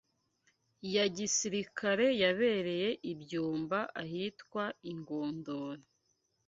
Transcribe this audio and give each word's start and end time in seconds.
ya 0.93 1.05
gisirikare 1.15 2.05
yabereye 2.21 2.89
i 3.11 3.13
Byumba 3.19 3.79
ahitwa 4.01 4.63
i 4.91 4.93
Ngondore 4.97 5.85